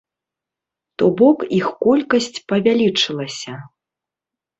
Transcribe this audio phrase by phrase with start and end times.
[1.01, 3.53] То бок іх колькасць павялічылася.